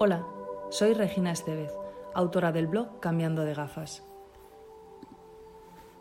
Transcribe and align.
Hola, 0.00 0.24
soy 0.70 0.94
Regina 0.94 1.32
Estevez, 1.32 1.72
autora 2.14 2.52
del 2.52 2.68
blog 2.68 3.00
Cambiando 3.00 3.42
de 3.42 3.52
gafas. 3.52 4.04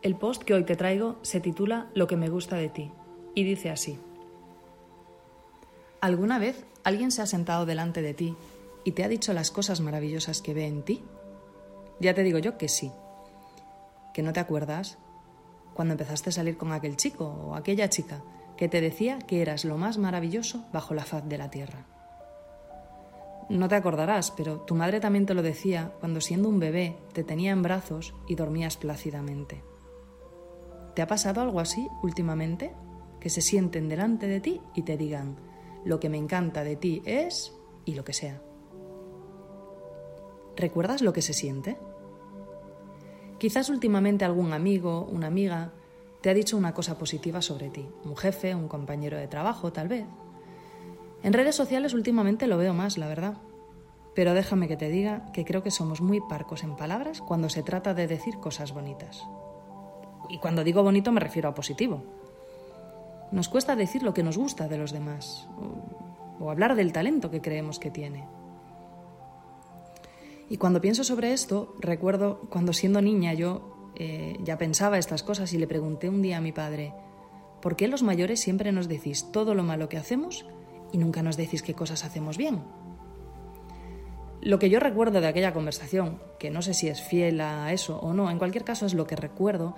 El 0.03 0.15
post 0.15 0.43
que 0.43 0.53
hoy 0.53 0.65
te 0.65 0.75
traigo 0.75 1.17
se 1.23 1.39
titula 1.39 1.89
Lo 1.95 2.05
que 2.05 2.15
me 2.15 2.29
gusta 2.29 2.57
de 2.57 2.69
ti 2.69 2.91
y 3.33 3.43
dice 3.43 3.71
así. 3.71 3.97
¿Alguna 5.99 6.37
vez 6.37 6.63
alguien 6.83 7.09
se 7.09 7.23
ha 7.23 7.25
sentado 7.25 7.65
delante 7.65 8.03
de 8.03 8.13
ti 8.13 8.35
y 8.83 8.91
te 8.91 9.03
ha 9.03 9.07
dicho 9.07 9.33
las 9.33 9.49
cosas 9.49 9.81
maravillosas 9.81 10.43
que 10.43 10.53
ve 10.53 10.67
en 10.67 10.83
ti? 10.83 11.03
Ya 11.99 12.13
te 12.13 12.21
digo 12.21 12.37
yo 12.37 12.55
que 12.59 12.69
sí. 12.69 12.91
¿Que 14.13 14.21
no 14.21 14.31
te 14.31 14.39
acuerdas? 14.39 14.99
Cuando 15.73 15.95
empezaste 15.95 16.29
a 16.29 16.33
salir 16.33 16.55
con 16.55 16.71
aquel 16.71 16.97
chico 16.97 17.25
o 17.25 17.55
aquella 17.55 17.89
chica 17.89 18.21
que 18.57 18.69
te 18.69 18.79
decía 18.79 19.17
que 19.17 19.41
eras 19.41 19.65
lo 19.65 19.75
más 19.79 19.97
maravilloso 19.97 20.65
bajo 20.71 20.93
la 20.93 21.03
faz 21.03 21.27
de 21.27 21.39
la 21.39 21.49
tierra. 21.49 21.96
No 23.49 23.69
te 23.69 23.75
acordarás, 23.75 24.31
pero 24.31 24.59
tu 24.61 24.75
madre 24.75 24.99
también 24.99 25.25
te 25.25 25.33
lo 25.33 25.41
decía 25.41 25.93
cuando 25.99 26.19
siendo 26.19 26.49
un 26.49 26.59
bebé 26.59 26.97
te 27.13 27.23
tenía 27.23 27.51
en 27.51 27.61
brazos 27.63 28.13
y 28.27 28.35
dormías 28.35 28.75
plácidamente. 28.75 29.63
¿Te 30.95 31.01
ha 31.01 31.07
pasado 31.07 31.41
algo 31.41 31.59
así 31.59 31.87
últimamente? 32.03 32.73
Que 33.21 33.29
se 33.29 33.41
sienten 33.41 33.87
delante 33.87 34.27
de 34.27 34.41
ti 34.41 34.61
y 34.75 34.81
te 34.81 34.97
digan, 34.97 35.37
lo 35.85 35.99
que 35.99 36.09
me 36.09 36.17
encanta 36.17 36.63
de 36.63 36.75
ti 36.75 37.01
es... 37.05 37.53
y 37.85 37.95
lo 37.95 38.03
que 38.03 38.13
sea. 38.13 38.41
¿Recuerdas 40.57 41.01
lo 41.01 41.13
que 41.13 41.21
se 41.21 41.33
siente? 41.33 41.77
Quizás 43.37 43.69
últimamente 43.69 44.25
algún 44.25 44.51
amigo, 44.51 45.07
una 45.09 45.27
amiga, 45.27 45.71
te 46.21 46.31
ha 46.31 46.33
dicho 46.33 46.57
una 46.57 46.73
cosa 46.73 46.97
positiva 46.97 47.41
sobre 47.41 47.69
ti, 47.69 47.87
un 48.03 48.17
jefe, 48.17 48.55
un 48.55 48.67
compañero 48.67 49.17
de 49.17 49.27
trabajo, 49.27 49.71
tal 49.71 49.87
vez. 49.87 50.05
En 51.27 51.33
redes 51.33 51.55
sociales 51.55 51.93
últimamente 51.93 52.47
lo 52.47 52.57
veo 52.57 52.73
más, 52.73 52.97
la 52.97 53.05
verdad. 53.05 53.33
Pero 54.15 54.33
déjame 54.33 54.69
que 54.69 54.77
te 54.77 54.87
diga 54.87 55.29
que 55.33 55.43
creo 55.43 55.61
que 55.61 55.71
somos 55.71 55.99
muy 55.99 56.21
parcos 56.21 56.63
en 56.63 56.77
palabras 56.77 57.19
cuando 57.19 57.49
se 57.49 57.63
trata 57.63 57.93
de 57.93 58.07
decir 58.07 58.37
cosas 58.37 58.71
bonitas. 58.71 59.27
Y 60.29 60.37
cuando 60.37 60.63
digo 60.63 60.83
bonito 60.83 61.11
me 61.11 61.19
refiero 61.19 61.49
a 61.49 61.53
positivo. 61.53 62.01
Nos 63.33 63.49
cuesta 63.49 63.75
decir 63.75 64.03
lo 64.03 64.13
que 64.13 64.23
nos 64.23 64.37
gusta 64.37 64.69
de 64.69 64.77
los 64.77 64.93
demás 64.93 65.49
o, 66.39 66.49
hablar 66.49 66.77
del 66.77 66.93
talento 66.93 67.29
que 67.29 67.41
creemos 67.41 67.77
que 67.77 67.91
tiene. 67.91 68.25
Y 70.49 70.55
cuando 70.55 70.79
pienso 70.79 71.03
sobre 71.03 71.33
esto, 71.33 71.75
recuerdo 71.81 72.39
cuando 72.49 72.71
siendo 72.71 73.01
niña 73.01 73.33
yo 73.33 73.91
eh, 73.95 74.37
ya 74.45 74.57
pensaba 74.57 74.97
estas 74.97 75.23
cosas 75.23 75.51
y 75.51 75.57
le 75.57 75.67
pregunté 75.67 76.07
un 76.07 76.21
día 76.21 76.37
a 76.37 76.41
mi 76.41 76.53
padre, 76.53 76.93
¿por 77.61 77.75
qué 77.75 77.89
los 77.89 78.01
mayores 78.01 78.39
siempre 78.39 78.71
nos 78.71 78.87
decís 78.87 79.29
todo 79.33 79.55
lo 79.55 79.63
malo 79.63 79.89
que 79.89 79.97
hacemos 79.97 80.45
y 80.91 80.97
nunca 80.97 81.23
nos 81.23 81.37
decís 81.37 81.61
qué 81.61 81.73
cosas 81.73 82.03
hacemos 82.03 82.37
bien? 82.37 82.63
Lo 84.41 84.59
que 84.59 84.69
yo 84.69 84.79
recuerdo 84.79 85.19
de 85.19 85.27
aquella 85.27 85.53
conversación, 85.53 86.21
que 86.39 86.49
no 86.51 86.61
sé 86.61 86.73
si 86.73 86.87
es 86.87 87.01
fiel 87.01 87.41
a 87.41 87.73
eso 87.73 87.99
o 87.99 88.13
no, 88.13 88.29
en 88.29 88.37
cualquier 88.37 88.63
caso 88.63 88.85
es 88.85 88.93
lo 88.93 89.07
que 89.07 89.15
recuerdo, 89.15 89.75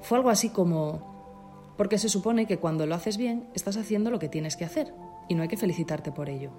fue 0.00 0.18
algo 0.18 0.30
así 0.30 0.48
como, 0.48 1.74
porque 1.76 1.98
se 1.98 2.08
supone 2.08 2.46
que 2.46 2.58
cuando 2.58 2.86
lo 2.86 2.94
haces 2.94 3.16
bien 3.16 3.48
estás 3.54 3.76
haciendo 3.76 4.10
lo 4.10 4.18
que 4.18 4.28
tienes 4.28 4.56
que 4.56 4.64
hacer 4.64 4.92
y 5.28 5.34
no 5.34 5.42
hay 5.42 5.48
que 5.48 5.56
felicitarte 5.56 6.12
por 6.12 6.28
ello. 6.28 6.50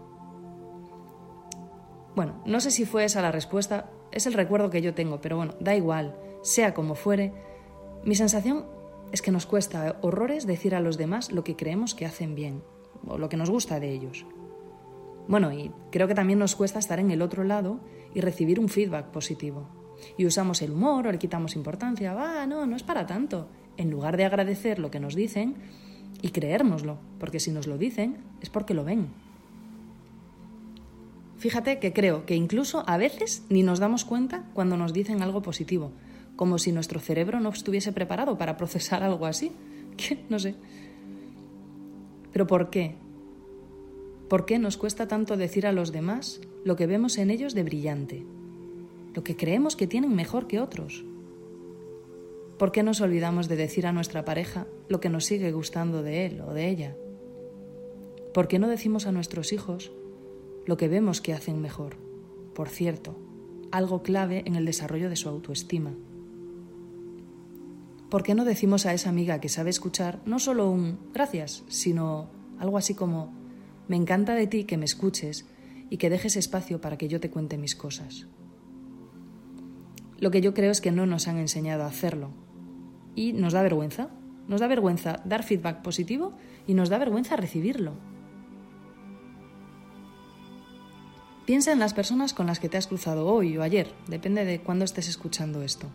Bueno, 2.15 2.41
no 2.45 2.59
sé 2.59 2.71
si 2.71 2.85
fue 2.85 3.05
esa 3.05 3.21
la 3.21 3.31
respuesta, 3.31 3.89
es 4.11 4.27
el 4.27 4.33
recuerdo 4.33 4.69
que 4.69 4.81
yo 4.81 4.93
tengo, 4.93 5.19
pero 5.19 5.37
bueno, 5.37 5.55
da 5.59 5.75
igual 5.75 6.15
sea 6.41 6.73
como 6.73 6.95
fuere, 6.95 7.33
mi 8.03 8.15
sensación 8.15 8.65
es 9.11 9.21
que 9.21 9.31
nos 9.31 9.45
cuesta 9.45 9.97
horrores 10.01 10.45
decir 10.45 10.75
a 10.75 10.79
los 10.79 10.97
demás 10.97 11.31
lo 11.31 11.43
que 11.43 11.55
creemos 11.55 11.95
que 11.95 12.05
hacen 12.05 12.35
bien 12.35 12.61
o 13.07 13.17
lo 13.17 13.29
que 13.29 13.37
nos 13.37 13.49
gusta 13.49 13.79
de 13.79 13.91
ellos. 13.91 14.25
Bueno, 15.27 15.51
y 15.51 15.71
creo 15.91 16.07
que 16.07 16.15
también 16.15 16.39
nos 16.39 16.55
cuesta 16.55 16.79
estar 16.79 16.99
en 16.99 17.11
el 17.11 17.21
otro 17.21 17.43
lado 17.43 17.79
y 18.13 18.21
recibir 18.21 18.59
un 18.59 18.69
feedback 18.69 19.07
positivo. 19.07 19.67
Y 20.17 20.25
usamos 20.25 20.61
el 20.61 20.71
humor 20.71 21.07
o 21.07 21.11
le 21.11 21.19
quitamos 21.19 21.55
importancia, 21.55 22.13
va, 22.13 22.45
no, 22.45 22.65
no 22.65 22.75
es 22.75 22.83
para 22.83 23.05
tanto, 23.05 23.47
en 23.77 23.91
lugar 23.91 24.17
de 24.17 24.25
agradecer 24.25 24.79
lo 24.79 24.89
que 24.89 24.99
nos 24.99 25.15
dicen 25.15 25.55
y 26.21 26.29
creérnoslo, 26.29 26.97
porque 27.19 27.39
si 27.39 27.51
nos 27.51 27.67
lo 27.67 27.77
dicen 27.77 28.17
es 28.41 28.49
porque 28.49 28.73
lo 28.73 28.83
ven. 28.83 29.09
Fíjate 31.37 31.79
que 31.79 31.93
creo 31.93 32.25
que 32.25 32.35
incluso 32.35 32.83
a 32.85 32.97
veces 32.97 33.45
ni 33.49 33.63
nos 33.63 33.79
damos 33.79 34.03
cuenta 34.03 34.43
cuando 34.53 34.75
nos 34.75 34.91
dicen 34.91 35.21
algo 35.21 35.41
positivo, 35.41 35.93
como 36.35 36.57
si 36.57 36.71
nuestro 36.71 36.99
cerebro 36.99 37.39
no 37.39 37.49
estuviese 37.49 37.93
preparado 37.93 38.37
para 38.37 38.57
procesar 38.57 39.03
algo 39.03 39.25
así. 39.25 39.51
No 40.29 40.39
sé. 40.39 40.55
Pero 42.39 42.47
¿por 42.47 42.69
qué? 42.69 42.95
¿Por 44.29 44.45
qué 44.45 44.59
nos 44.59 44.77
cuesta 44.77 45.09
tanto 45.09 45.35
decir 45.35 45.67
a 45.67 45.73
los 45.73 45.91
demás 45.91 46.39
lo 46.63 46.77
que 46.77 46.87
vemos 46.87 47.17
en 47.17 47.31
ellos 47.31 47.53
de 47.53 47.63
brillante? 47.63 48.25
Lo 49.13 49.25
que 49.25 49.35
creemos 49.35 49.75
que 49.75 49.87
tienen 49.87 50.15
mejor 50.15 50.47
que 50.47 50.61
otros. 50.61 51.03
¿Por 52.57 52.71
qué 52.71 52.81
nos 52.81 53.01
olvidamos 53.01 53.49
de 53.49 53.57
decir 53.57 53.85
a 53.85 53.91
nuestra 53.91 54.23
pareja 54.23 54.67
lo 54.87 55.01
que 55.01 55.09
nos 55.09 55.25
sigue 55.25 55.51
gustando 55.51 56.01
de 56.01 56.27
él 56.27 56.39
o 56.39 56.53
de 56.53 56.69
ella? 56.69 56.95
¿Por 58.33 58.47
qué 58.47 58.57
no 58.57 58.69
decimos 58.69 59.05
a 59.05 59.11
nuestros 59.11 59.51
hijos 59.51 59.91
lo 60.65 60.77
que 60.77 60.87
vemos 60.87 61.19
que 61.19 61.33
hacen 61.33 61.59
mejor? 61.59 61.97
Por 62.55 62.69
cierto, 62.69 63.17
algo 63.69 64.01
clave 64.01 64.43
en 64.45 64.55
el 64.55 64.63
desarrollo 64.63 65.09
de 65.09 65.17
su 65.17 65.27
autoestima. 65.27 65.91
¿Por 68.09 68.23
qué 68.23 68.33
no 68.33 68.43
decimos 68.43 68.85
a 68.85 68.93
esa 68.93 69.09
amiga 69.09 69.39
que 69.39 69.49
sabe 69.49 69.69
escuchar 69.69 70.19
no 70.25 70.39
solo 70.39 70.69
un 70.69 70.99
gracias, 71.13 71.63
sino 71.67 72.29
algo 72.59 72.77
así 72.77 72.95
como 72.95 73.31
me 73.87 73.95
encanta 73.95 74.35
de 74.35 74.47
ti 74.47 74.63
que 74.65 74.77
me 74.77 74.85
escuches 74.85 75.45
y 75.89 75.97
que 75.97 76.09
dejes 76.09 76.35
espacio 76.35 76.81
para 76.81 76.97
que 76.97 77.07
yo 77.07 77.19
te 77.19 77.29
cuente 77.29 77.57
mis 77.57 77.75
cosas? 77.75 78.27
Lo 80.17 80.31
que 80.31 80.41
yo 80.41 80.53
creo 80.53 80.71
es 80.71 80.81
que 80.81 80.91
no 80.91 81.05
nos 81.05 81.27
han 81.27 81.37
enseñado 81.37 81.83
a 81.83 81.87
hacerlo 81.87 82.31
y 83.15 83.33
nos 83.33 83.53
da 83.53 83.61
vergüenza. 83.61 84.09
Nos 84.47 84.61
da 84.61 84.67
vergüenza 84.67 85.21
dar 85.25 85.43
feedback 85.43 85.83
positivo 85.83 86.33
y 86.65 86.73
nos 86.73 86.89
da 86.89 86.97
vergüenza 86.97 87.35
recibirlo. 87.35 87.93
Piensa 91.45 91.71
en 91.71 91.79
las 91.79 91.93
personas 91.93 92.33
con 92.33 92.47
las 92.47 92.59
que 92.59 92.67
te 92.67 92.77
has 92.77 92.87
cruzado 92.87 93.27
hoy 93.27 93.57
o 93.57 93.61
ayer, 93.61 93.93
depende 94.07 94.45
de 94.45 94.59
cuándo 94.61 94.85
estés 94.85 95.07
escuchando 95.07 95.61
esto 95.61 95.87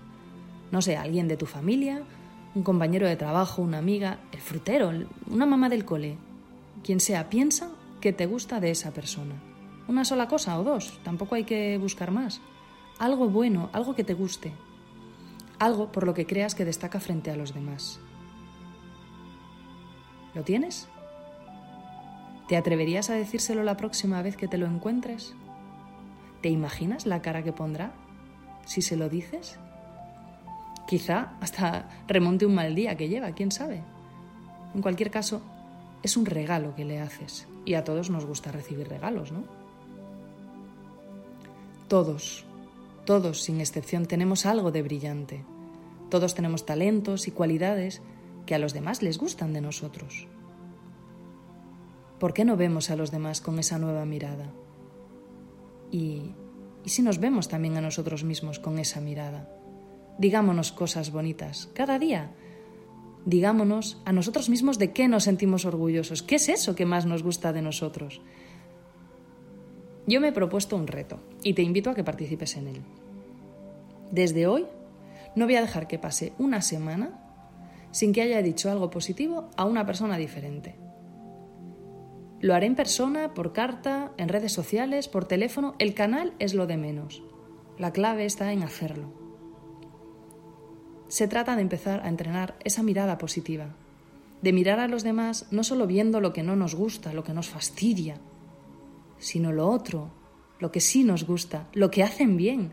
no 0.71 0.83
sé, 0.83 0.97
alguien 0.97 1.29
de 1.29 1.37
tu 1.37 1.47
familia, 1.47 2.03
un 2.55 2.63
compañero 2.63 3.07
de 3.07 3.17
trabajo, 3.17 3.63
una 3.63 3.79
amiga, 3.79 4.19
el 4.33 4.41
frutero, 4.41 4.93
una 5.29 5.47
mamá 5.47 5.69
del 5.69 5.85
cole, 5.85 6.19
quien 6.83 7.01
sea, 7.01 7.29
piensa 7.29 7.71
que 8.01 8.13
te 8.13 8.27
gusta 8.27 8.61
de 8.61 8.71
esa 8.71 8.93
persona. 8.93 9.35
Una 9.89 10.05
sola 10.05 10.29
cosa 10.29 10.59
o 10.59 10.65
dos, 10.65 11.01
tampoco 11.03 11.35
hay 11.35 11.45
que 11.45 11.79
buscar 11.79 12.11
más. 12.11 12.41
Algo 12.99 13.29
bueno, 13.29 13.71
algo 13.73 13.95
que 13.95 14.05
te 14.05 14.15
guste. 14.15 14.53
Algo 15.59 15.91
por 15.91 16.07
lo 16.07 16.15
que 16.15 16.27
creas 16.27 16.55
que 16.55 16.65
destaca 16.65 17.01
frente 17.01 17.31
a 17.31 17.37
los 17.37 17.55
demás. 17.55 18.01
¿Lo 20.35 20.43
tienes? 20.43 20.89
¿Te 22.49 22.57
atreverías 22.57 23.09
a 23.11 23.15
decírselo 23.15 23.63
la 23.63 23.77
próxima 23.77 24.21
vez 24.23 24.37
que 24.37 24.49
te 24.49 24.59
lo 24.59 24.67
encuentres? 24.67 25.35
¿Te 26.41 26.51
imaginas 26.51 27.07
la 27.07 27.23
cara 27.23 27.43
que 27.43 27.53
pondrá 27.53 27.95
si 28.67 28.83
se 28.83 28.97
lo 28.97 29.09
dices? 29.09 29.59
Quizá 30.87 31.37
hasta 31.41 31.89
remonte 32.07 32.47
un 32.47 32.55
mal 32.55 32.75
día 32.75 32.97
que 32.97 33.09
lleva, 33.09 33.33
quién 33.33 33.51
sabe. 33.51 33.83
En 34.75 34.83
cualquier 34.83 35.11
caso, 35.11 35.41
es 36.03 36.17
un 36.17 36.27
regalo 36.27 36.75
que 36.75 36.85
le 36.85 37.01
haces. 37.01 37.49
Y 37.65 37.75
a 37.75 37.85
todos 37.85 38.11
nos 38.11 38.27
gusta 38.27 38.53
recibir 38.53 38.89
regalos, 38.89 39.33
¿no? 39.33 39.45
Todos, 41.89 42.45
todos 43.07 43.43
sin 43.43 43.61
excepción, 43.61 44.07
tenemos 44.07 44.47
algo 44.47 44.71
de 44.71 44.83
brillante. 44.83 45.45
Todos 46.11 46.35
tenemos 46.35 46.67
talentos 46.67 47.29
y 47.29 47.31
cualidades 47.31 48.03
que 48.47 48.55
a 48.55 48.59
los 48.59 48.75
demás 48.75 49.03
les 49.03 49.19
gustan 49.19 49.53
de 49.53 49.63
nosotros. 49.63 50.27
¿Por 52.19 52.35
qué 52.35 52.45
no 52.45 52.57
vemos 52.57 52.91
a 52.91 52.97
los 52.97 53.11
demás 53.11 53.41
con 53.41 53.59
esa 53.59 53.79
nueva 53.79 54.05
mirada? 54.05 54.53
Y, 55.91 56.35
¿y 56.85 56.89
si 56.91 57.03
nos 57.03 57.19
vemos 57.19 57.49
también 57.49 57.77
a 57.77 57.81
nosotros 57.81 58.25
mismos 58.25 58.59
con 58.59 58.79
esa 58.79 59.01
mirada? 59.01 59.49
Digámonos 60.19 60.73
cosas 60.73 61.11
bonitas 61.11 61.69
cada 61.75 61.99
día. 61.99 62.31
Digámonos 63.25 64.01
a 64.05 64.13
nosotros 64.13 64.49
mismos 64.49 64.79
de 64.79 64.93
qué 64.93 65.09
nos 65.09 65.25
sentimos 65.25 65.65
orgullosos, 65.65 66.23
qué 66.23 66.37
es 66.37 66.49
eso 66.49 66.75
que 66.75 66.87
más 66.87 67.07
nos 67.07 67.23
gusta 67.23 67.53
de 67.53 67.63
nosotros. 67.63 68.21
Yo 70.07 70.21
me 70.21 70.29
he 70.29 70.33
propuesto 70.33 70.77
un 70.77 70.87
reto 70.87 71.19
y 71.43 71.55
te 71.55 71.63
invito 71.63 71.91
a 71.91 71.95
que 71.95 72.05
participes 72.05 72.57
en 72.57 72.69
él. 72.69 72.83
Desde 74.11 74.47
hoy 74.47 74.67
no 75.35 75.47
voy 75.47 75.57
a 75.57 75.63
dejar 75.63 75.89
que 75.89 75.99
pase 75.99 76.33
una 76.39 76.61
semana 76.61 77.21
sin 77.91 78.13
que 78.13 78.23
haya 78.23 78.43
dicho 78.43 78.71
algo 78.71 78.91
positivo 78.91 79.49
a 79.57 79.65
una 79.65 79.87
persona 79.87 80.19
diferente. 80.19 80.77
Lo 82.41 82.55
haré 82.55 82.67
en 82.67 82.75
persona, 82.75 83.33
por 83.33 83.55
carta, 83.55 84.13
en 84.19 84.29
redes 84.29 84.53
sociales, 84.53 85.09
por 85.09 85.25
teléfono. 85.25 85.75
El 85.79 85.95
canal 85.95 86.35
es 86.39 86.53
lo 86.53 86.67
de 86.67 86.77
menos. 86.77 87.23
La 87.79 87.93
clave 87.93 88.27
está 88.27 88.53
en 88.53 88.63
hacerlo. 88.63 89.24
Se 91.09 91.29
trata 91.29 91.57
de 91.57 91.63
empezar 91.63 92.01
a 92.01 92.09
entrenar 92.09 92.57
esa 92.65 92.83
mirada 92.83 93.19
positiva, 93.19 93.75
de 94.43 94.53
mirar 94.53 94.81
a 94.81 94.89
los 94.89 95.03
demás 95.03 95.47
no 95.51 95.65
solo 95.65 95.87
viendo 95.87 96.21
lo 96.21 96.33
que 96.33 96.43
no 96.43 96.57
nos 96.57 96.75
gusta, 96.75 97.13
lo 97.13 97.25
que 97.25 97.33
nos 97.33 97.49
fastidia, 97.49 98.19
sino 99.19 99.53
lo 99.53 99.69
otro, 99.69 100.11
lo 100.59 100.71
que 100.71 100.81
sí 100.81 101.05
nos 101.05 101.27
gusta, 101.27 101.69
lo 101.73 101.91
que 101.91 102.03
hacen 102.03 102.37
bien. 102.37 102.73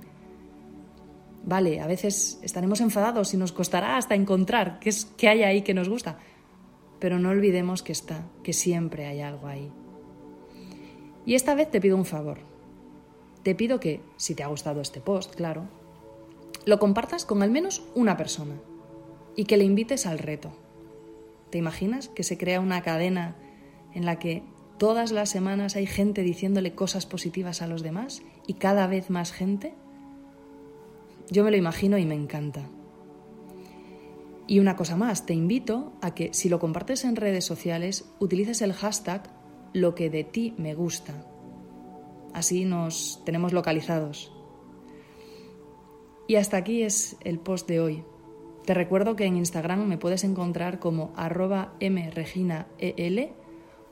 Vale, 1.43 1.79
a 1.79 1.87
veces 1.87 2.39
estaremos 2.43 2.81
enfadados 2.81 3.33
y 3.33 3.37
nos 3.37 3.51
costará 3.51 3.97
hasta 3.97 4.15
encontrar 4.15 4.79
qué, 4.79 4.89
es, 4.89 5.05
qué 5.17 5.27
hay 5.27 5.43
ahí 5.43 5.61
que 5.61 5.73
nos 5.73 5.89
gusta, 5.89 6.19
pero 6.99 7.19
no 7.19 7.29
olvidemos 7.29 7.83
que 7.83 7.91
está, 7.91 8.27
que 8.43 8.53
siempre 8.53 9.07
hay 9.07 9.21
algo 9.21 9.47
ahí. 9.47 9.71
Y 11.25 11.35
esta 11.35 11.55
vez 11.55 11.69
te 11.71 11.81
pido 11.81 11.97
un 11.97 12.05
favor. 12.05 12.39
Te 13.43 13.55
pido 13.55 13.79
que, 13.79 14.01
si 14.17 14.35
te 14.35 14.43
ha 14.43 14.47
gustado 14.47 14.81
este 14.81 15.01
post, 15.01 15.35
claro, 15.35 15.67
lo 16.65 16.79
compartas 16.79 17.25
con 17.25 17.41
al 17.43 17.51
menos 17.51 17.83
una 17.95 18.17
persona 18.17 18.55
y 19.35 19.45
que 19.45 19.57
le 19.57 19.63
invites 19.63 20.05
al 20.05 20.19
reto. 20.19 20.51
¿Te 21.49 21.57
imaginas 21.57 22.07
que 22.09 22.23
se 22.23 22.37
crea 22.37 22.59
una 22.59 22.81
cadena 22.81 23.35
en 23.93 24.05
la 24.05 24.19
que 24.19 24.43
todas 24.77 25.11
las 25.11 25.29
semanas 25.29 25.75
hay 25.75 25.85
gente 25.85 26.23
diciéndole 26.23 26.75
cosas 26.75 27.05
positivas 27.05 27.61
a 27.61 27.67
los 27.67 27.83
demás 27.83 28.21
y 28.47 28.53
cada 28.55 28.87
vez 28.87 29.09
más 29.09 29.31
gente? 29.31 29.73
Yo 31.29 31.43
me 31.43 31.51
lo 31.51 31.57
imagino 31.57 31.97
y 31.97 32.05
me 32.05 32.15
encanta. 32.15 32.69
Y 34.47 34.59
una 34.59 34.75
cosa 34.75 34.97
más, 34.97 35.25
te 35.25 35.33
invito 35.33 35.93
a 36.01 36.13
que 36.13 36.33
si 36.33 36.49
lo 36.49 36.59
compartes 36.59 37.05
en 37.05 37.15
redes 37.15 37.45
sociales, 37.45 38.05
utilices 38.19 38.61
el 38.61 38.73
hashtag 38.73 39.23
lo 39.73 39.95
que 39.95 40.09
de 40.09 40.23
ti 40.23 40.53
me 40.57 40.73
gusta. 40.73 41.25
Así 42.33 42.65
nos 42.65 43.21
tenemos 43.23 43.53
localizados. 43.53 44.33
Y 46.31 46.37
hasta 46.37 46.55
aquí 46.55 46.83
es 46.83 47.17
el 47.25 47.39
post 47.39 47.67
de 47.67 47.81
hoy. 47.81 48.05
Te 48.65 48.73
recuerdo 48.73 49.17
que 49.17 49.25
en 49.25 49.35
Instagram 49.35 49.85
me 49.85 49.97
puedes 49.97 50.23
encontrar 50.23 50.79
como 50.79 51.11
arroba 51.17 51.73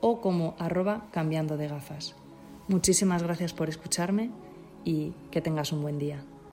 o 0.00 0.20
como 0.22 0.54
arroba 0.58 1.06
cambiando 1.10 1.58
de 1.58 1.68
gafas. 1.68 2.16
Muchísimas 2.66 3.22
gracias 3.22 3.52
por 3.52 3.68
escucharme 3.68 4.30
y 4.86 5.12
que 5.30 5.42
tengas 5.42 5.70
un 5.70 5.82
buen 5.82 5.98
día. 5.98 6.24